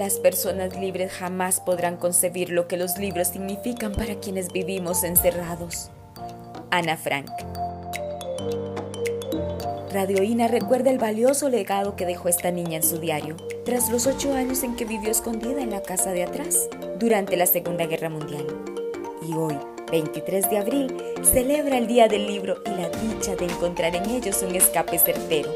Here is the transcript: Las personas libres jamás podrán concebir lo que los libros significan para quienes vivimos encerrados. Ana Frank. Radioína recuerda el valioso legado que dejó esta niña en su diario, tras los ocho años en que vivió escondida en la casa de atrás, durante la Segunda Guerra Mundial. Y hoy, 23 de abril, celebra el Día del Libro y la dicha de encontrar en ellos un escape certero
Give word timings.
Las 0.00 0.18
personas 0.18 0.80
libres 0.80 1.12
jamás 1.12 1.60
podrán 1.60 1.98
concebir 1.98 2.48
lo 2.48 2.66
que 2.66 2.78
los 2.78 2.96
libros 2.96 3.28
significan 3.28 3.92
para 3.92 4.14
quienes 4.14 4.50
vivimos 4.50 5.04
encerrados. 5.04 5.90
Ana 6.70 6.96
Frank. 6.96 7.30
Radioína 9.92 10.48
recuerda 10.48 10.90
el 10.90 10.96
valioso 10.96 11.50
legado 11.50 11.96
que 11.96 12.06
dejó 12.06 12.30
esta 12.30 12.50
niña 12.50 12.76
en 12.76 12.82
su 12.82 12.96
diario, 12.96 13.36
tras 13.66 13.90
los 13.90 14.06
ocho 14.06 14.32
años 14.32 14.62
en 14.62 14.74
que 14.74 14.86
vivió 14.86 15.10
escondida 15.10 15.60
en 15.60 15.68
la 15.68 15.82
casa 15.82 16.12
de 16.12 16.22
atrás, 16.22 16.70
durante 16.98 17.36
la 17.36 17.44
Segunda 17.44 17.84
Guerra 17.84 18.08
Mundial. 18.08 18.46
Y 19.28 19.34
hoy, 19.34 19.58
23 19.90 20.48
de 20.48 20.56
abril, 20.56 20.96
celebra 21.22 21.76
el 21.76 21.86
Día 21.86 22.08
del 22.08 22.26
Libro 22.26 22.62
y 22.64 22.70
la 22.70 22.88
dicha 22.88 23.36
de 23.36 23.44
encontrar 23.44 23.94
en 23.94 24.08
ellos 24.08 24.42
un 24.48 24.54
escape 24.54 24.98
certero 24.98 25.50